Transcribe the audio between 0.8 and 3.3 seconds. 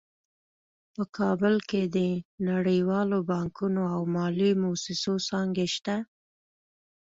په کابل کې د نړیوالو